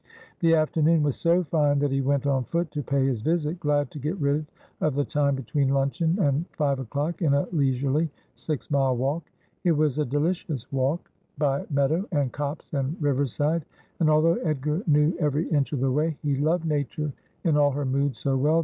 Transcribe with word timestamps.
The 0.39 0.55
afternoon 0.55 1.03
was 1.03 1.15
so 1.15 1.43
fine 1.43 1.77
that 1.77 1.91
he 1.91 2.01
went 2.01 2.25
on 2.25 2.43
foot 2.45 2.71
to 2.71 2.81
pay 2.81 3.05
his 3.05 3.21
visit, 3.21 3.59
glad 3.59 3.91
to 3.91 3.99
get 3.99 4.17
rid 4.17 4.47
of 4.79 4.95
the 4.95 5.05
time 5.05 5.35
between 5.35 5.69
luncheon 5.69 6.17
and 6.19 6.47
five 6.53 6.79
o'clock 6.79 7.21
in 7.21 7.35
a 7.35 7.45
leisurely 7.51 8.09
six 8.33 8.71
mile 8.71 8.97
walk. 8.97 9.29
It 9.63 9.73
was 9.73 9.99
a 9.99 10.05
delicious 10.05 10.71
walk 10.71 11.11
by 11.37 11.67
meadow, 11.69 12.07
and 12.11 12.31
copse, 12.31 12.73
and 12.73 12.99
river 12.99 13.27
side, 13.27 13.63
and 13.99 14.09
although 14.09 14.37
Edgar 14.41 14.81
knew 14.87 15.15
every 15.19 15.47
inch 15.49 15.71
of 15.71 15.81
the 15.81 15.91
way, 15.91 16.17
he 16.23 16.35
loved 16.35 16.65
nature 16.65 17.13
in 17.43 17.55
all 17.55 17.69
her 17.69 17.85
moods 17.85 18.17
so 18.17 18.31
well 18.31 18.37
'For 18.37 18.37
Wele 18.41 18.41
or 18.41 18.41
Wo, 18.41 18.41
for 18.41 18.41
Carole, 18.41 18.41
or 18.41 18.41
for 18.41 18.49
Daunce.' 18.49 18.59